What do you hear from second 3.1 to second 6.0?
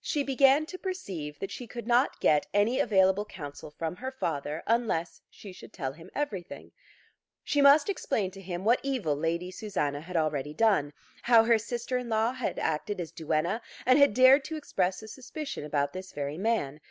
counsel from her father unless she could tell